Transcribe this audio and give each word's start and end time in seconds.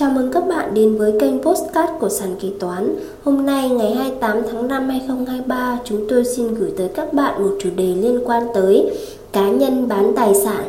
Chào 0.00 0.10
mừng 0.10 0.32
các 0.32 0.48
bạn 0.48 0.74
đến 0.74 0.96
với 0.96 1.12
kênh 1.20 1.42
Postcard 1.42 1.92
của 2.00 2.08
Sàn 2.08 2.36
Kế 2.40 2.48
Toán. 2.60 2.96
Hôm 3.24 3.46
nay 3.46 3.70
ngày 3.70 3.94
28 3.94 4.42
tháng 4.52 4.68
5 4.68 4.88
2023, 4.88 5.78
chúng 5.84 6.08
tôi 6.08 6.24
xin 6.24 6.54
gửi 6.54 6.72
tới 6.76 6.88
các 6.88 7.12
bạn 7.12 7.42
một 7.42 7.50
chủ 7.60 7.70
đề 7.76 7.84
liên 7.84 8.20
quan 8.24 8.42
tới 8.54 8.90
cá 9.32 9.48
nhân 9.48 9.88
bán 9.88 10.12
tài 10.16 10.34
sản. 10.34 10.64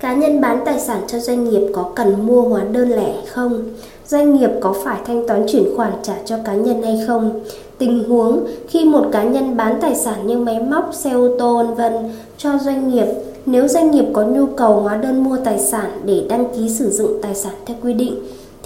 Cá 0.00 0.14
nhân 0.14 0.40
bán 0.40 0.62
tài 0.64 0.80
sản 0.80 1.00
cho 1.06 1.18
doanh 1.18 1.44
nghiệp 1.44 1.72
có 1.74 1.92
cần 1.94 2.26
mua 2.26 2.42
hóa 2.42 2.64
đơn 2.72 2.90
lẻ 2.90 3.14
không? 3.28 3.62
Doanh 4.06 4.36
nghiệp 4.36 4.50
có 4.60 4.74
phải 4.84 5.00
thanh 5.06 5.28
toán 5.28 5.46
chuyển 5.48 5.76
khoản 5.76 5.92
trả 6.02 6.14
cho 6.24 6.36
cá 6.44 6.54
nhân 6.54 6.82
hay 6.82 7.00
không? 7.06 7.40
Tình 7.78 8.04
huống 8.08 8.46
khi 8.68 8.84
một 8.84 9.06
cá 9.12 9.22
nhân 9.22 9.56
bán 9.56 9.78
tài 9.80 9.94
sản 9.96 10.26
như 10.26 10.38
máy 10.38 10.60
móc, 10.60 10.90
xe 10.94 11.10
ô 11.10 11.28
tô 11.38 11.64
vân 11.76 11.92
cho 12.38 12.58
doanh 12.58 12.88
nghiệp 12.88 13.06
nếu 13.46 13.68
doanh 13.68 13.90
nghiệp 13.90 14.04
có 14.12 14.24
nhu 14.24 14.46
cầu 14.46 14.80
hóa 14.80 14.96
đơn 14.96 15.24
mua 15.24 15.36
tài 15.44 15.58
sản 15.58 15.90
để 16.04 16.26
đăng 16.28 16.44
ký 16.56 16.68
sử 16.68 16.90
dụng 16.90 17.18
tài 17.22 17.34
sản 17.34 17.54
theo 17.66 17.76
quy 17.82 17.92
định 17.92 18.14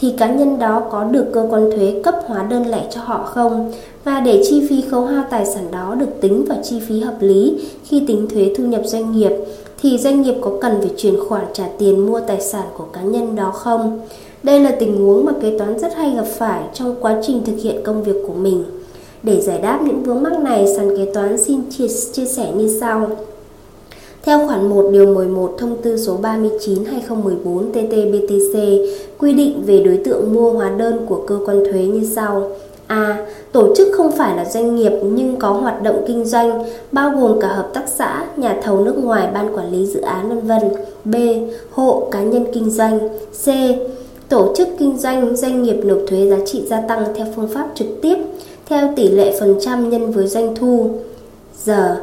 thì 0.00 0.14
cá 0.18 0.26
nhân 0.30 0.58
đó 0.58 0.82
có 0.90 1.04
được 1.04 1.26
cơ 1.32 1.46
quan 1.50 1.70
thuế 1.70 2.00
cấp 2.04 2.14
hóa 2.26 2.42
đơn 2.42 2.70
lẻ 2.70 2.86
cho 2.90 3.00
họ 3.00 3.22
không 3.24 3.72
và 4.04 4.20
để 4.20 4.42
chi 4.48 4.66
phí 4.68 4.80
khấu 4.90 5.04
hao 5.04 5.24
tài 5.30 5.46
sản 5.46 5.64
đó 5.72 5.94
được 5.94 6.20
tính 6.20 6.44
vào 6.48 6.58
chi 6.62 6.80
phí 6.88 7.00
hợp 7.00 7.16
lý 7.20 7.60
khi 7.84 8.02
tính 8.06 8.28
thuế 8.30 8.54
thu 8.56 8.64
nhập 8.64 8.82
doanh 8.84 9.12
nghiệp 9.12 9.32
thì 9.82 9.98
doanh 9.98 10.22
nghiệp 10.22 10.34
có 10.40 10.50
cần 10.60 10.80
phải 10.80 10.90
chuyển 10.96 11.14
khoản 11.28 11.44
trả 11.52 11.68
tiền 11.78 12.06
mua 12.06 12.20
tài 12.20 12.40
sản 12.40 12.66
của 12.76 12.84
cá 12.92 13.02
nhân 13.02 13.36
đó 13.36 13.50
không? 13.50 14.00
Đây 14.42 14.60
là 14.60 14.76
tình 14.80 14.96
huống 14.96 15.24
mà 15.24 15.32
kế 15.42 15.58
toán 15.58 15.78
rất 15.78 15.96
hay 15.96 16.10
gặp 16.10 16.26
phải 16.26 16.62
trong 16.74 16.96
quá 17.00 17.16
trình 17.22 17.42
thực 17.44 17.56
hiện 17.62 17.82
công 17.84 18.02
việc 18.02 18.16
của 18.26 18.32
mình. 18.32 18.64
Để 19.22 19.40
giải 19.40 19.58
đáp 19.58 19.80
những 19.84 20.02
vướng 20.02 20.22
mắc 20.22 20.40
này, 20.40 20.66
sàn 20.76 20.96
kế 20.96 21.12
toán 21.14 21.44
xin 21.44 21.60
chia, 21.70 21.86
chia 22.12 22.24
sẻ 22.24 22.52
như 22.56 22.78
sau. 22.80 23.10
Theo 24.22 24.46
khoản 24.46 24.68
1 24.68 24.88
điều 24.92 25.14
11 25.14 25.54
thông 25.58 25.76
tư 25.82 25.96
số 25.96 26.16
39 26.16 26.84
2014 26.84 27.72
TT-BTC 27.72 28.86
quy 29.18 29.32
định 29.32 29.62
về 29.66 29.82
đối 29.82 29.96
tượng 29.96 30.34
mua 30.34 30.50
hóa 30.50 30.70
đơn 30.70 31.06
của 31.08 31.22
cơ 31.26 31.38
quan 31.46 31.64
thuế 31.64 31.82
như 31.82 32.08
sau. 32.14 32.50
A. 32.86 33.26
Tổ 33.52 33.74
chức 33.74 33.88
không 33.92 34.12
phải 34.12 34.36
là 34.36 34.44
doanh 34.44 34.76
nghiệp 34.76 34.92
nhưng 35.02 35.36
có 35.36 35.50
hoạt 35.50 35.82
động 35.82 36.04
kinh 36.06 36.24
doanh, 36.24 36.64
bao 36.92 37.10
gồm 37.10 37.40
cả 37.40 37.48
hợp 37.48 37.70
tác 37.74 37.84
xã, 37.86 38.24
nhà 38.36 38.60
thầu 38.62 38.80
nước 38.80 38.98
ngoài, 38.98 39.28
ban 39.34 39.56
quản 39.56 39.72
lý 39.72 39.86
dự 39.86 40.00
án 40.00 40.28
vân 40.28 40.40
vân. 40.40 40.70
B. 41.04 41.14
Hộ 41.70 42.08
cá 42.10 42.22
nhân 42.22 42.46
kinh 42.52 42.70
doanh. 42.70 42.98
C. 43.44 43.48
Tổ 44.28 44.54
chức 44.56 44.68
kinh 44.78 44.98
doanh, 44.98 45.36
doanh 45.36 45.62
nghiệp 45.62 45.80
nộp 45.84 45.98
thuế 46.08 46.30
giá 46.30 46.36
trị 46.46 46.62
gia 46.66 46.80
tăng 46.80 47.04
theo 47.14 47.26
phương 47.36 47.48
pháp 47.48 47.68
trực 47.74 47.86
tiếp, 48.02 48.16
theo 48.66 48.92
tỷ 48.96 49.08
lệ 49.08 49.36
phần 49.40 49.54
trăm 49.60 49.90
nhân 49.90 50.12
với 50.12 50.26
doanh 50.26 50.54
thu. 50.54 50.90
Giờ, 51.64 51.96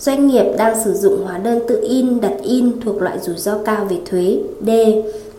Doanh 0.00 0.26
nghiệp 0.26 0.44
đang 0.58 0.84
sử 0.84 0.92
dụng 0.92 1.24
hóa 1.24 1.38
đơn 1.38 1.60
tự 1.68 1.80
in, 1.82 2.20
đặt 2.20 2.34
in 2.42 2.80
thuộc 2.84 3.02
loại 3.02 3.18
rủi 3.18 3.36
ro 3.36 3.58
cao 3.64 3.86
về 3.90 3.96
thuế. 4.10 4.38
D. 4.66 4.70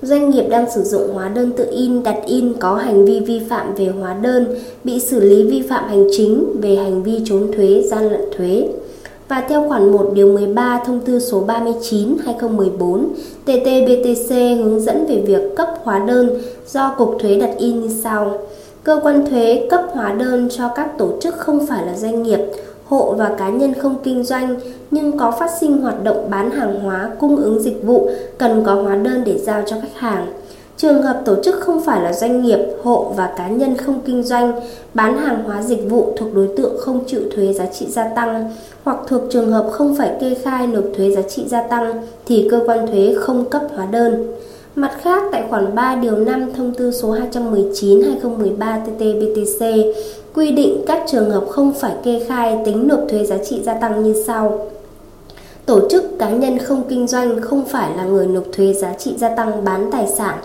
Doanh 0.01 0.29
nghiệp 0.29 0.45
đang 0.49 0.71
sử 0.71 0.83
dụng 0.83 1.13
hóa 1.13 1.29
đơn 1.29 1.51
tự 1.51 1.67
in, 1.71 2.03
đặt 2.03 2.17
in 2.25 2.53
có 2.59 2.75
hành 2.75 3.05
vi 3.05 3.19
vi 3.19 3.41
phạm 3.49 3.75
về 3.75 3.87
hóa 3.87 4.13
đơn, 4.21 4.45
bị 4.83 4.99
xử 4.99 5.19
lý 5.19 5.43
vi 5.43 5.61
phạm 5.61 5.89
hành 5.89 6.07
chính 6.17 6.61
về 6.61 6.75
hành 6.75 7.03
vi 7.03 7.21
trốn 7.25 7.51
thuế, 7.55 7.83
gian 7.91 8.09
lận 8.09 8.21
thuế. 8.37 8.69
Và 9.27 9.45
theo 9.49 9.69
khoản 9.69 9.91
1 9.91 10.11
điều 10.13 10.33
13 10.33 10.83
thông 10.85 10.99
tư 10.99 11.19
số 11.19 11.39
39 11.39 12.17
2014 12.25 13.13
TTBTC 13.43 14.35
hướng 14.63 14.79
dẫn 14.79 15.05
về 15.05 15.23
việc 15.25 15.55
cấp 15.55 15.67
hóa 15.83 15.99
đơn 15.99 16.41
do 16.67 16.95
Cục 16.97 17.15
Thuế 17.19 17.35
đặt 17.35 17.51
in 17.57 17.81
như 17.81 17.89
sau. 18.03 18.37
Cơ 18.83 18.99
quan 19.03 19.25
thuế 19.29 19.67
cấp 19.69 19.81
hóa 19.91 20.13
đơn 20.13 20.49
cho 20.51 20.69
các 20.75 20.97
tổ 20.97 21.09
chức 21.21 21.35
không 21.37 21.67
phải 21.67 21.85
là 21.85 21.97
doanh 21.97 22.23
nghiệp 22.23 22.39
hộ 22.89 23.13
và 23.17 23.31
cá 23.37 23.49
nhân 23.49 23.73
không 23.73 23.95
kinh 24.03 24.23
doanh 24.23 24.55
nhưng 24.91 25.17
có 25.17 25.31
phát 25.31 25.51
sinh 25.59 25.81
hoạt 25.81 26.03
động 26.03 26.29
bán 26.29 26.51
hàng 26.51 26.79
hóa, 26.79 27.09
cung 27.19 27.35
ứng 27.35 27.61
dịch 27.61 27.83
vụ 27.83 28.09
cần 28.37 28.63
có 28.65 28.73
hóa 28.73 28.95
đơn 28.95 29.23
để 29.25 29.37
giao 29.37 29.63
cho 29.65 29.75
khách 29.81 29.95
hàng. 29.95 30.27
Trường 30.77 31.01
hợp 31.01 31.21
tổ 31.25 31.35
chức 31.43 31.55
không 31.59 31.81
phải 31.85 32.01
là 32.01 32.13
doanh 32.13 32.41
nghiệp, 32.41 32.59
hộ 32.83 33.13
và 33.15 33.33
cá 33.37 33.47
nhân 33.47 33.77
không 33.77 34.01
kinh 34.05 34.23
doanh, 34.23 34.59
bán 34.93 35.17
hàng 35.17 35.43
hóa 35.43 35.61
dịch 35.61 35.89
vụ 35.89 36.13
thuộc 36.17 36.33
đối 36.35 36.49
tượng 36.57 36.77
không 36.79 37.03
chịu 37.07 37.21
thuế 37.35 37.53
giá 37.53 37.65
trị 37.65 37.85
gia 37.89 38.07
tăng 38.07 38.51
hoặc 38.83 38.97
thuộc 39.07 39.21
trường 39.31 39.51
hợp 39.51 39.67
không 39.71 39.95
phải 39.95 40.11
kê 40.21 40.35
khai 40.43 40.67
nộp 40.67 40.83
thuế 40.97 41.11
giá 41.11 41.21
trị 41.21 41.43
gia 41.47 41.61
tăng 41.61 42.01
thì 42.25 42.47
cơ 42.51 42.63
quan 42.65 42.87
thuế 42.87 43.15
không 43.19 43.49
cấp 43.49 43.61
hóa 43.75 43.85
đơn. 43.85 44.27
Mặt 44.75 44.91
khác, 45.01 45.23
tại 45.31 45.43
khoản 45.49 45.75
3 45.75 45.95
điều 45.95 46.15
5 46.15 46.53
thông 46.57 46.73
tư 46.73 46.91
số 46.91 47.11
219 47.11 48.01
2013 48.01 48.81
TT-BTC 48.85 49.93
quy 50.33 50.51
định 50.51 50.83
các 50.87 51.03
trường 51.11 51.31
hợp 51.31 51.45
không 51.49 51.73
phải 51.73 51.93
kê 52.03 52.25
khai 52.27 52.57
tính 52.65 52.87
nộp 52.87 52.99
thuế 53.09 53.25
giá 53.25 53.37
trị 53.37 53.61
gia 53.63 53.73
tăng 53.73 54.03
như 54.03 54.23
sau. 54.27 54.69
Tổ 55.65 55.89
chức 55.89 56.03
cá 56.19 56.29
nhân 56.29 56.57
không 56.57 56.83
kinh 56.89 57.07
doanh 57.07 57.41
không 57.41 57.65
phải 57.65 57.97
là 57.97 58.03
người 58.03 58.27
nộp 58.27 58.43
thuế 58.53 58.73
giá 58.73 58.93
trị 58.93 59.13
gia 59.17 59.35
tăng 59.35 59.63
bán 59.63 59.89
tài 59.91 60.07
sản. 60.07 60.37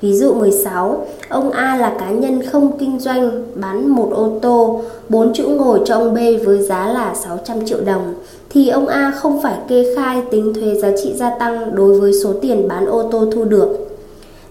Ví 0.00 0.12
dụ 0.12 0.34
16, 0.34 1.06
ông 1.28 1.50
A 1.50 1.76
là 1.76 1.96
cá 1.98 2.10
nhân 2.10 2.42
không 2.42 2.78
kinh 2.78 2.98
doanh 2.98 3.44
bán 3.54 3.88
một 3.88 4.10
ô 4.14 4.32
tô 4.42 4.80
4 5.08 5.32
chỗ 5.34 5.48
ngồi 5.48 5.80
cho 5.84 5.94
ông 5.94 6.14
B 6.14 6.18
với 6.44 6.62
giá 6.62 6.88
là 6.88 7.14
600 7.14 7.66
triệu 7.66 7.78
đồng 7.84 8.14
thì 8.50 8.68
ông 8.68 8.86
A 8.86 9.12
không 9.16 9.42
phải 9.42 9.54
kê 9.68 9.94
khai 9.96 10.22
tính 10.30 10.54
thuế 10.54 10.74
giá 10.74 10.88
trị 11.02 11.12
gia 11.14 11.30
tăng 11.38 11.74
đối 11.74 12.00
với 12.00 12.12
số 12.22 12.32
tiền 12.42 12.68
bán 12.68 12.86
ô 12.86 13.02
tô 13.02 13.24
thu 13.32 13.44
được. 13.44 13.88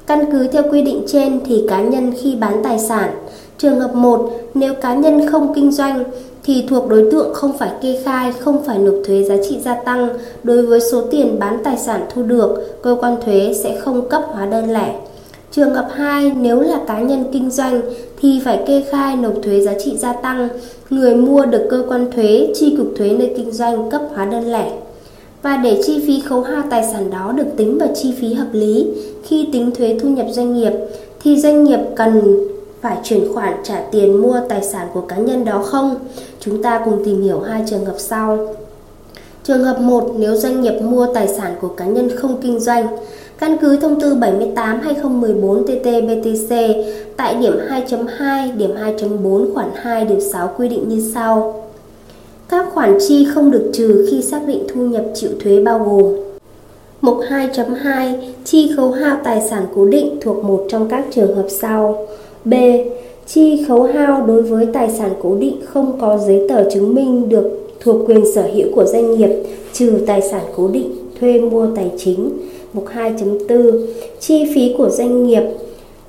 Căn 0.08 0.32
cứ 0.32 0.48
theo 0.48 0.64
quy 0.72 0.82
định 0.82 1.04
trên 1.08 1.40
thì 1.46 1.66
cá 1.70 1.82
nhân 1.82 2.14
khi 2.22 2.36
bán 2.36 2.64
tài 2.64 2.80
sản 2.80 3.10
Trường 3.58 3.80
hợp 3.80 3.96
1, 3.96 4.30
nếu 4.54 4.74
cá 4.74 4.96
nhân 4.96 5.28
không 5.32 5.54
kinh 5.54 5.72
doanh 5.72 6.04
thì 6.44 6.66
thuộc 6.70 6.90
đối 6.90 7.12
tượng 7.12 7.34
không 7.34 7.58
phải 7.58 7.72
kê 7.82 8.02
khai, 8.04 8.34
không 8.40 8.64
phải 8.64 8.78
nộp 8.78 8.96
thuế 9.06 9.24
giá 9.24 9.36
trị 9.50 9.60
gia 9.60 9.76
tăng 9.76 10.10
đối 10.44 10.62
với 10.62 10.80
số 10.80 11.02
tiền 11.12 11.40
bán 11.40 11.58
tài 11.64 11.78
sản 11.78 12.06
thu 12.14 12.24
được, 12.24 12.82
cơ 12.82 12.98
quan 13.02 13.16
thuế 13.26 13.54
sẽ 13.64 13.80
không 13.80 14.10
cấp 14.10 14.22
hóa 14.32 14.46
đơn 14.46 14.74
lẻ. 14.74 14.96
Trường 15.52 15.74
hợp 15.74 15.88
2, 15.94 16.32
nếu 16.38 16.60
là 16.60 16.80
cá 16.88 17.00
nhân 17.00 17.24
kinh 17.32 17.50
doanh 17.50 17.82
thì 18.22 18.42
phải 18.46 18.60
kê 18.68 18.84
khai 18.92 19.16
nộp 19.16 19.34
thuế 19.44 19.62
giá 19.62 19.74
trị 19.80 19.98
gia 19.98 20.14
tăng, 20.14 20.50
người 20.90 21.16
mua 21.16 21.46
được 21.46 21.68
cơ 21.70 21.84
quan 21.90 22.12
thuế, 22.12 22.52
chi 22.56 22.76
cục 22.78 22.88
thuế 22.98 23.10
nơi 23.10 23.34
kinh 23.38 23.52
doanh 23.52 23.90
cấp 23.90 24.02
hóa 24.16 24.26
đơn 24.26 24.52
lẻ. 24.52 24.72
Và 25.42 25.58
để 25.58 25.82
chi 25.86 26.04
phí 26.08 26.22
khấu 26.22 26.42
hao 26.42 26.64
tài 26.70 26.84
sản 26.92 27.12
đó 27.12 27.34
được 27.36 27.48
tính 27.58 27.78
vào 27.78 27.90
chi 27.96 28.14
phí 28.22 28.34
hợp 28.34 28.48
lý 28.52 28.88
khi 29.24 29.48
tính 29.54 29.72
thuế 29.76 29.98
thu 30.02 30.10
nhập 30.10 30.26
doanh 30.30 30.54
nghiệp 30.54 30.74
thì 31.22 31.42
doanh 31.42 31.64
nghiệp 31.64 31.80
cần 31.96 32.38
phải 32.82 32.98
chuyển 33.04 33.34
khoản 33.34 33.54
trả 33.64 33.82
tiền 33.92 34.22
mua 34.22 34.40
tài 34.50 34.64
sản 34.64 34.88
của 34.94 35.02
cá 35.02 35.18
nhân 35.18 35.46
đó 35.46 35.64
không? 35.66 35.96
Chúng 36.40 36.64
ta 36.64 36.82
cùng 36.86 37.06
tìm 37.06 37.22
hiểu 37.22 37.40
hai 37.40 37.64
trường 37.68 37.86
hợp 37.86 37.96
sau. 37.98 38.56
Trường 39.44 39.64
hợp 39.64 39.80
1 39.82 40.12
nếu 40.18 40.36
doanh 40.36 40.62
nghiệp 40.62 40.82
mua 40.82 41.08
tài 41.14 41.28
sản 41.28 41.56
của 41.62 41.68
cá 41.68 41.86
nhân 41.86 42.10
không 42.16 42.42
kinh 42.42 42.60
doanh, 42.60 42.88
căn 43.40 43.58
cứ 43.62 43.78
thông 43.78 44.00
tư 44.02 44.16
78/2014 44.16 45.66
TT-BTC 45.66 46.84
tại 47.18 47.36
điểm 47.42 47.54
2.2, 47.70 48.58
điểm 48.58 48.72
2.4 48.76 49.54
khoản 49.54 49.70
2 49.76 50.06
điều 50.06 50.20
6 50.20 50.54
quy 50.58 50.70
định 50.70 50.90
như 50.90 51.12
sau. 51.14 51.64
Các 52.50 52.66
khoản 52.74 52.98
chi 53.08 53.28
không 53.34 53.52
được 53.52 53.70
trừ 53.74 54.08
khi 54.12 54.22
xác 54.22 54.48
định 54.48 54.64
thu 54.74 54.82
nhập 54.82 55.06
chịu 55.14 55.30
thuế 55.40 55.64
bao 55.64 55.80
gồm 55.80 56.16
Mục 57.02 57.18
2.2 57.30 58.14
Chi 58.46 58.72
khấu 58.76 58.92
hao 58.92 59.18
tài 59.24 59.42
sản 59.50 59.66
cố 59.76 59.86
định 59.86 60.18
thuộc 60.22 60.44
một 60.44 60.66
trong 60.70 60.90
các 60.90 61.06
trường 61.12 61.36
hợp 61.36 61.46
sau 61.50 62.08
B. 62.46 62.54
Chi 63.28 63.66
khấu 63.68 63.84
hao 63.84 64.26
đối 64.26 64.42
với 64.42 64.68
tài 64.74 64.92
sản 64.92 65.12
cố 65.22 65.36
định 65.36 65.62
không 65.66 65.98
có 66.02 66.18
giấy 66.18 66.46
tờ 66.50 66.70
chứng 66.70 66.96
minh 66.96 67.30
được 67.30 67.68
thuộc 67.80 68.08
quyền 68.08 68.24
sở 68.36 68.44
hữu 68.54 68.68
của 68.76 68.86
doanh 68.86 69.18
nghiệp 69.18 69.30
trừ 69.74 69.94
tài 70.08 70.22
sản 70.22 70.42
cố 70.56 70.68
định 70.68 70.96
thuê 71.20 71.40
mua 71.40 71.68
tài 71.76 71.92
chính. 71.98 72.32
Mục 72.78 72.88
2.4 72.96 73.86
Chi 74.20 74.52
phí 74.56 74.76
của 74.78 74.90
doanh 74.90 75.28
nghiệp 75.28 75.44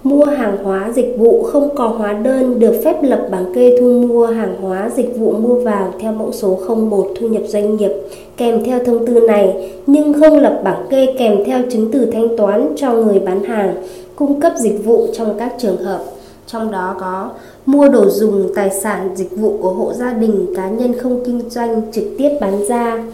mua 0.03 0.25
hàng 0.25 0.57
hóa 0.65 0.93
dịch 0.95 1.15
vụ 1.19 1.43
không 1.43 1.75
có 1.77 1.89
hóa 1.89 2.13
đơn 2.13 2.59
được 2.59 2.81
phép 2.85 3.03
lập 3.03 3.29
bảng 3.31 3.55
kê 3.55 3.77
thu 3.81 4.07
mua 4.09 4.27
hàng 4.27 4.57
hóa 4.61 4.91
dịch 4.97 5.17
vụ 5.17 5.33
mua 5.33 5.55
vào 5.55 5.95
theo 6.01 6.13
mẫu 6.13 6.33
số 6.33 6.59
01 6.91 7.09
thu 7.21 7.29
nhập 7.29 7.43
doanh 7.47 7.77
nghiệp 7.77 7.91
kèm 8.37 8.65
theo 8.65 8.79
thông 8.85 9.07
tư 9.07 9.21
này, 9.21 9.73
nhưng 9.87 10.21
không 10.21 10.39
lập 10.39 10.61
bảng 10.65 10.87
kê 10.91 11.15
kèm 11.19 11.45
theo 11.45 11.59
chứng 11.71 11.93
từ 11.93 12.07
thanh 12.13 12.37
toán 12.37 12.75
cho 12.77 12.93
người 12.93 13.19
bán 13.19 13.45
hàng 13.45 13.75
cung 14.17 14.41
cấp 14.41 14.53
dịch 14.59 14.85
vụ 14.85 15.07
trong 15.13 15.39
các 15.39 15.55
trường 15.59 15.77
hợp. 15.77 16.01
Trong 16.47 16.71
đó 16.71 16.97
có 17.01 17.31
mua 17.67 17.89
đồ 17.89 18.11
dùng, 18.11 18.55
tài 18.55 18.71
sản, 18.71 19.11
dịch 19.15 19.37
vụ 19.37 19.59
của 19.63 19.71
hộ 19.71 19.93
gia 19.93 20.13
đình, 20.13 20.47
cá 20.57 20.69
nhân 20.69 20.99
không 20.99 21.25
kinh 21.25 21.51
doanh 21.51 21.83
trực 21.93 22.05
tiếp 22.19 22.31
bán 22.41 22.67
ra 22.69 23.05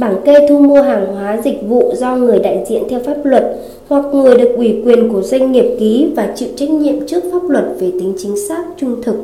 bảng 0.00 0.16
kê 0.24 0.46
thu 0.48 0.58
mua 0.58 0.82
hàng 0.82 1.06
hóa 1.14 1.40
dịch 1.44 1.58
vụ 1.68 1.92
do 1.96 2.16
người 2.16 2.38
đại 2.38 2.64
diện 2.68 2.82
theo 2.90 3.00
pháp 3.06 3.16
luật 3.24 3.56
hoặc 3.88 4.04
người 4.12 4.38
được 4.38 4.52
ủy 4.56 4.82
quyền 4.84 5.12
của 5.12 5.22
doanh 5.22 5.52
nghiệp 5.52 5.76
ký 5.80 6.08
và 6.16 6.32
chịu 6.36 6.48
trách 6.56 6.70
nhiệm 6.70 7.06
trước 7.06 7.20
pháp 7.32 7.48
luật 7.48 7.64
về 7.78 7.90
tính 7.90 8.14
chính 8.18 8.48
xác, 8.48 8.64
trung 8.76 9.02
thực. 9.02 9.14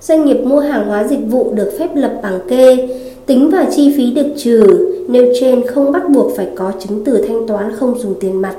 Doanh 0.00 0.24
nghiệp 0.24 0.40
mua 0.44 0.60
hàng 0.60 0.86
hóa 0.88 1.04
dịch 1.04 1.26
vụ 1.26 1.52
được 1.54 1.72
phép 1.78 1.88
lập 1.94 2.12
bảng 2.22 2.40
kê, 2.48 2.88
tính 3.26 3.50
và 3.50 3.66
chi 3.76 3.94
phí 3.96 4.10
được 4.10 4.28
trừ. 4.36 4.86
Nêu 5.08 5.32
trên 5.40 5.66
không 5.66 5.92
bắt 5.92 6.02
buộc 6.10 6.36
phải 6.36 6.48
có 6.54 6.72
chứng 6.78 7.04
từ 7.04 7.24
thanh 7.28 7.46
toán 7.48 7.76
không 7.76 7.98
dùng 7.98 8.14
tiền 8.20 8.42
mặt. 8.42 8.56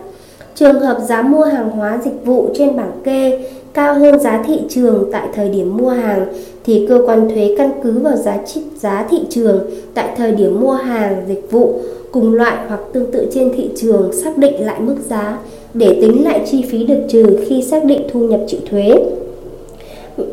Trường 0.56 0.80
hợp 0.80 0.98
giá 1.08 1.22
mua 1.22 1.44
hàng 1.44 1.70
hóa 1.70 2.00
dịch 2.06 2.26
vụ 2.26 2.50
trên 2.56 2.76
bảng 2.76 2.92
kê 3.04 3.40
cao 3.74 3.94
hơn 3.94 4.20
giá 4.20 4.44
thị 4.48 4.60
trường 4.70 5.10
tại 5.12 5.28
thời 5.34 5.50
điểm 5.50 5.78
mua 5.78 5.90
hàng 5.90 6.26
thì 6.66 6.86
cơ 6.90 7.02
quan 7.06 7.30
thuế 7.30 7.56
căn 7.58 7.72
cứ 7.84 8.00
vào 8.00 8.16
giá 8.16 8.38
trị 8.46 8.62
giá 8.80 9.08
thị 9.10 9.20
trường 9.30 9.60
tại 9.94 10.10
thời 10.18 10.32
điểm 10.32 10.60
mua 10.60 10.74
hàng 10.74 11.24
dịch 11.28 11.52
vụ 11.52 11.80
cùng 12.12 12.34
loại 12.34 12.58
hoặc 12.68 12.80
tương 12.94 13.12
tự 13.12 13.28
trên 13.34 13.52
thị 13.56 13.70
trường 13.76 14.12
xác 14.14 14.38
định 14.38 14.66
lại 14.66 14.80
mức 14.80 14.96
giá 15.10 15.40
để 15.74 15.98
tính 16.02 16.24
lại 16.24 16.42
chi 16.52 16.64
phí 16.70 16.84
được 16.84 17.00
trừ 17.10 17.40
khi 17.48 17.64
xác 17.64 17.86
định 17.86 18.02
thu 18.12 18.20
nhập 18.20 18.40
chịu 18.48 18.60
thuế. 18.70 18.94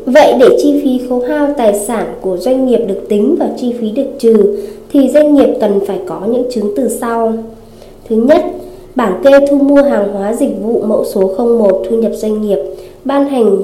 Vậy 0.05 0.33
để 0.39 0.47
chi 0.61 0.81
phí 0.83 1.07
khấu 1.09 1.19
hao 1.19 1.53
tài 1.57 1.79
sản 1.79 2.05
của 2.21 2.37
doanh 2.37 2.67
nghiệp 2.67 2.79
được 2.87 3.01
tính 3.09 3.35
vào 3.39 3.49
chi 3.57 3.73
phí 3.79 3.91
được 3.91 4.07
trừ 4.19 4.57
thì 4.91 5.09
doanh 5.13 5.35
nghiệp 5.35 5.57
cần 5.61 5.79
phải 5.87 5.99
có 6.07 6.21
những 6.31 6.51
chứng 6.51 6.73
từ 6.75 6.87
sau. 6.87 7.33
Thứ 8.09 8.15
nhất, 8.15 8.45
bảng 8.95 9.21
kê 9.23 9.31
thu 9.49 9.57
mua 9.57 9.81
hàng 9.81 10.13
hóa 10.13 10.33
dịch 10.33 10.51
vụ 10.61 10.81
mẫu 10.81 11.05
số 11.05 11.33
01 11.37 11.85
thu 11.89 11.97
nhập 11.97 12.11
doanh 12.15 12.41
nghiệp 12.41 12.59
ban 13.05 13.29
hành 13.29 13.61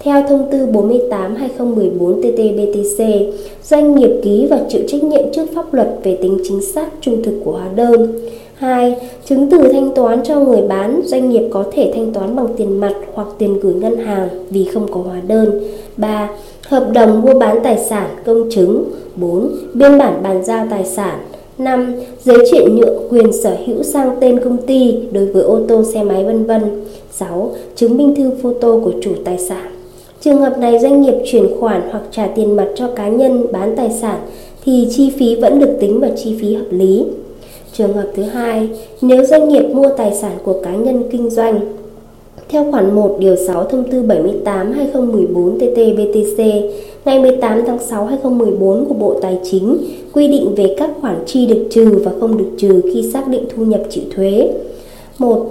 theo 0.00 0.22
thông 0.28 0.48
tư 0.52 0.66
48/2014 0.66 2.20
TT-BTC, 2.20 3.32
doanh 3.62 3.94
nghiệp 3.94 4.20
ký 4.22 4.46
và 4.50 4.60
chịu 4.68 4.82
trách 4.88 5.04
nhiệm 5.04 5.32
trước 5.32 5.46
pháp 5.54 5.74
luật 5.74 5.88
về 6.02 6.18
tính 6.22 6.38
chính 6.48 6.62
xác 6.62 6.88
trung 7.00 7.22
thực 7.22 7.40
của 7.44 7.52
hóa 7.52 7.68
đơn. 7.76 8.12
2. 8.54 8.96
Chứng 9.24 9.50
từ 9.50 9.72
thanh 9.72 9.94
toán 9.94 10.24
cho 10.24 10.40
người 10.40 10.62
bán, 10.68 11.00
doanh 11.04 11.30
nghiệp 11.30 11.48
có 11.52 11.64
thể 11.72 11.92
thanh 11.94 12.12
toán 12.12 12.36
bằng 12.36 12.48
tiền 12.56 12.80
mặt 12.80 12.94
hoặc 13.14 13.28
tiền 13.38 13.60
gửi 13.60 13.74
ngân 13.74 13.96
hàng 13.96 14.28
vì 14.50 14.64
không 14.64 14.86
có 14.92 15.00
hóa 15.00 15.20
đơn. 15.26 15.64
3. 15.96 16.30
Hợp 16.68 16.90
đồng 16.92 17.22
mua 17.22 17.38
bán 17.38 17.58
tài 17.62 17.78
sản, 17.78 18.08
công 18.26 18.50
chứng. 18.50 18.84
4. 19.16 19.50
Biên 19.74 19.98
bản 19.98 20.22
bàn 20.22 20.44
giao 20.44 20.66
tài 20.70 20.84
sản. 20.84 21.18
5. 21.58 21.94
Giấy 22.24 22.38
chuyển 22.50 22.76
nhượng 22.76 23.08
quyền 23.10 23.32
sở 23.32 23.56
hữu 23.66 23.82
sang 23.82 24.16
tên 24.20 24.40
công 24.44 24.56
ty 24.56 24.94
đối 25.12 25.26
với 25.26 25.42
ô 25.42 25.60
tô, 25.68 25.82
xe 25.82 26.02
máy 26.02 26.24
vân 26.24 26.44
vân. 26.44 26.62
6. 27.10 27.54
Chứng 27.76 27.96
minh 27.96 28.14
thư 28.14 28.30
photo 28.42 28.68
của 28.84 28.92
chủ 29.02 29.12
tài 29.24 29.38
sản. 29.38 29.72
Trường 30.20 30.40
hợp 30.40 30.58
này 30.58 30.78
doanh 30.78 31.02
nghiệp 31.02 31.14
chuyển 31.26 31.46
khoản 31.60 31.82
hoặc 31.90 32.02
trả 32.10 32.26
tiền 32.26 32.56
mặt 32.56 32.68
cho 32.74 32.88
cá 32.88 33.08
nhân 33.08 33.46
bán 33.52 33.76
tài 33.76 33.90
sản 33.90 34.18
thì 34.64 34.88
chi 34.90 35.10
phí 35.18 35.36
vẫn 35.36 35.58
được 35.58 35.76
tính 35.80 36.00
vào 36.00 36.10
chi 36.16 36.36
phí 36.40 36.54
hợp 36.54 36.66
lý. 36.70 37.04
Trường 37.72 37.92
hợp 37.92 38.10
thứ 38.14 38.22
hai, 38.22 38.68
nếu 39.00 39.24
doanh 39.24 39.48
nghiệp 39.48 39.62
mua 39.62 39.88
tài 39.96 40.14
sản 40.14 40.32
của 40.44 40.60
cá 40.62 40.74
nhân 40.76 41.02
kinh 41.10 41.30
doanh 41.30 41.60
theo 42.48 42.70
khoản 42.70 42.94
1 42.94 43.16
điều 43.18 43.36
6 43.36 43.64
thông 43.64 43.90
tư 43.90 44.02
78 44.02 44.72
2014 44.72 45.58
TT-BTC 45.58 46.70
ngày 47.04 47.18
18 47.18 47.62
tháng 47.66 47.78
6 47.78 48.06
2014 48.06 48.84
của 48.84 48.94
Bộ 48.94 49.18
Tài 49.22 49.38
chính 49.50 49.78
quy 50.12 50.28
định 50.28 50.54
về 50.54 50.74
các 50.78 50.90
khoản 51.00 51.16
chi 51.26 51.46
được 51.46 51.68
trừ 51.70 52.02
và 52.04 52.12
không 52.20 52.38
được 52.38 52.50
trừ 52.58 52.80
khi 52.92 53.10
xác 53.12 53.28
định 53.28 53.44
thu 53.56 53.64
nhập 53.64 53.80
chịu 53.90 54.04
thuế. 54.16 54.50
1. 55.18 55.46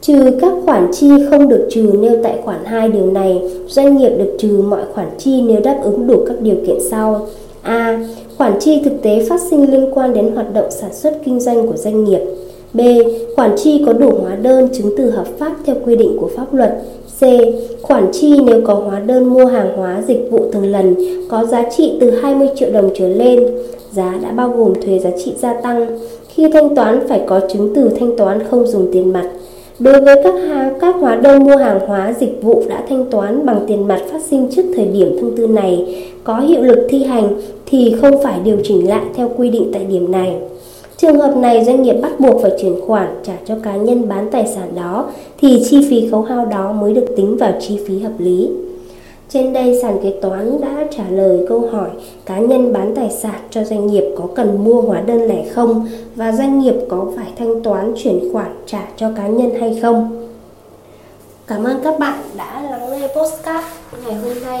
Trừ 0.00 0.38
các 0.40 0.52
khoản 0.64 0.88
chi 0.92 1.10
không 1.30 1.48
được 1.48 1.68
trừ 1.70 1.92
nêu 2.00 2.22
tại 2.22 2.38
khoản 2.44 2.64
2 2.64 2.88
điều 2.88 3.06
này, 3.06 3.40
doanh 3.66 3.96
nghiệp 3.96 4.10
được 4.18 4.36
trừ 4.38 4.62
mọi 4.68 4.82
khoản 4.92 5.08
chi 5.18 5.42
nếu 5.42 5.60
đáp 5.60 5.80
ứng 5.82 6.06
đủ 6.06 6.24
các 6.26 6.40
điều 6.40 6.56
kiện 6.66 6.78
sau. 6.90 7.26
A. 7.62 8.06
Khoản 8.38 8.52
chi 8.60 8.80
thực 8.84 9.02
tế 9.02 9.26
phát 9.28 9.40
sinh 9.50 9.70
liên 9.70 9.90
quan 9.94 10.14
đến 10.14 10.32
hoạt 10.34 10.54
động 10.54 10.70
sản 10.70 10.94
xuất 10.94 11.18
kinh 11.24 11.40
doanh 11.40 11.66
của 11.66 11.76
doanh 11.76 12.04
nghiệp. 12.04 12.20
B. 12.74 12.80
Khoản 13.36 13.50
chi 13.56 13.82
có 13.86 13.92
đủ 13.92 14.10
hóa 14.22 14.36
đơn 14.36 14.68
chứng 14.72 14.90
từ 14.96 15.10
hợp 15.10 15.26
pháp 15.38 15.52
theo 15.66 15.76
quy 15.84 15.96
định 15.96 16.16
của 16.20 16.30
pháp 16.36 16.54
luật. 16.54 16.82
C. 17.20 17.22
Khoản 17.82 18.06
chi 18.12 18.40
nếu 18.46 18.60
có 18.64 18.74
hóa 18.74 19.00
đơn 19.00 19.24
mua 19.24 19.46
hàng 19.46 19.76
hóa 19.76 20.02
dịch 20.06 20.28
vụ 20.30 20.44
từng 20.52 20.64
lần 20.64 20.94
có 21.28 21.44
giá 21.44 21.64
trị 21.76 21.92
từ 22.00 22.10
20 22.10 22.48
triệu 22.56 22.70
đồng 22.72 22.90
trở 22.94 23.08
lên, 23.08 23.46
giá 23.92 24.18
đã 24.22 24.30
bao 24.30 24.48
gồm 24.48 24.74
thuế 24.82 24.98
giá 24.98 25.10
trị 25.24 25.32
gia 25.38 25.54
tăng. 25.54 25.98
Khi 26.28 26.50
thanh 26.52 26.76
toán 26.76 27.08
phải 27.08 27.20
có 27.26 27.40
chứng 27.52 27.72
từ 27.74 27.88
thanh 28.00 28.16
toán 28.16 28.38
không 28.50 28.66
dùng 28.66 28.88
tiền 28.92 29.12
mặt. 29.12 29.30
Đối 29.78 30.00
với 30.00 30.16
các 30.24 30.34
hàng, 30.34 30.78
các 30.80 30.96
hóa 31.00 31.16
đơn 31.16 31.44
mua 31.44 31.56
hàng 31.56 31.80
hóa 31.86 32.14
dịch 32.20 32.42
vụ 32.42 32.62
đã 32.68 32.82
thanh 32.88 33.10
toán 33.10 33.46
bằng 33.46 33.64
tiền 33.68 33.88
mặt 33.88 34.00
phát 34.12 34.22
sinh 34.22 34.48
trước 34.50 34.62
thời 34.76 34.86
điểm 34.86 35.16
thông 35.20 35.36
tư 35.36 35.46
này 35.46 36.04
có 36.24 36.40
hiệu 36.40 36.62
lực 36.62 36.86
thi 36.88 37.04
hành 37.04 37.40
thì 37.66 37.94
không 38.00 38.22
phải 38.22 38.40
điều 38.44 38.56
chỉnh 38.62 38.88
lại 38.88 39.02
theo 39.14 39.30
quy 39.36 39.50
định 39.50 39.70
tại 39.72 39.84
điểm 39.84 40.12
này. 40.12 40.34
Trường 41.00 41.20
hợp 41.20 41.36
này 41.36 41.64
doanh 41.64 41.82
nghiệp 41.82 41.94
bắt 42.02 42.20
buộc 42.20 42.42
phải 42.42 42.50
chuyển 42.60 42.80
khoản 42.86 43.20
trả 43.22 43.32
cho 43.46 43.54
cá 43.62 43.76
nhân 43.76 44.08
bán 44.08 44.30
tài 44.30 44.46
sản 44.54 44.72
đó, 44.74 45.10
thì 45.38 45.62
chi 45.70 45.86
phí 45.90 46.10
khấu 46.10 46.22
hao 46.22 46.44
đó 46.46 46.72
mới 46.72 46.92
được 46.94 47.06
tính 47.16 47.36
vào 47.36 47.52
chi 47.60 47.80
phí 47.86 47.98
hợp 47.98 48.12
lý. 48.18 48.50
Trên 49.28 49.52
đây, 49.52 49.78
sàn 49.82 49.98
kế 50.02 50.12
toán 50.22 50.60
đã 50.60 50.86
trả 50.96 51.04
lời 51.10 51.46
câu 51.48 51.60
hỏi, 51.60 51.88
cá 52.26 52.38
nhân 52.38 52.72
bán 52.72 52.94
tài 52.96 53.10
sản 53.10 53.40
cho 53.50 53.64
doanh 53.64 53.86
nghiệp 53.86 54.04
có 54.16 54.24
cần 54.34 54.64
mua 54.64 54.80
hóa 54.80 55.00
đơn 55.00 55.28
lẻ 55.28 55.44
không 55.50 55.88
và 56.16 56.32
doanh 56.32 56.60
nghiệp 56.60 56.74
có 56.88 57.06
phải 57.16 57.26
thanh 57.38 57.62
toán 57.62 57.94
chuyển 57.96 58.32
khoản 58.32 58.56
trả 58.66 58.88
cho 58.96 59.10
cá 59.16 59.26
nhân 59.26 59.50
hay 59.60 59.78
không. 59.82 60.28
Cảm 61.46 61.64
ơn 61.64 61.80
các 61.84 61.98
bạn 61.98 62.18
đã 62.36 62.62
lắng 62.70 62.90
nghe 62.90 63.08
postcard 63.08 63.66
ngày 64.06 64.14
hôm 64.14 64.34
nay. 64.46 64.60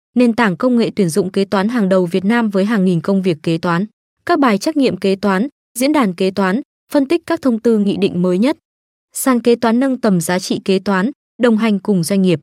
nền 0.15 0.33
tảng 0.33 0.57
công 0.57 0.77
nghệ 0.77 0.91
tuyển 0.95 1.09
dụng 1.09 1.31
kế 1.31 1.45
toán 1.45 1.69
hàng 1.69 1.89
đầu 1.89 2.05
Việt 2.05 2.25
Nam 2.25 2.49
với 2.49 2.65
hàng 2.65 2.85
nghìn 2.85 3.01
công 3.01 3.21
việc 3.21 3.37
kế 3.43 3.57
toán. 3.57 3.85
Các 4.25 4.39
bài 4.39 4.57
trắc 4.57 4.77
nghiệm 4.77 4.97
kế 4.97 5.15
toán, 5.15 5.47
diễn 5.79 5.93
đàn 5.93 6.13
kế 6.13 6.31
toán, 6.31 6.61
phân 6.91 7.07
tích 7.07 7.21
các 7.25 7.41
thông 7.41 7.59
tư 7.59 7.77
nghị 7.77 7.97
định 7.97 8.21
mới 8.21 8.37
nhất. 8.37 8.57
Sàn 9.13 9.39
kế 9.39 9.55
toán 9.55 9.79
nâng 9.79 10.01
tầm 10.01 10.21
giá 10.21 10.39
trị 10.39 10.59
kế 10.65 10.79
toán, 10.79 11.11
đồng 11.41 11.57
hành 11.57 11.79
cùng 11.79 12.03
doanh 12.03 12.21
nghiệp. 12.21 12.39